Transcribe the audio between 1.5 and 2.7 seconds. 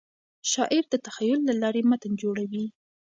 لارې متن جوړوي.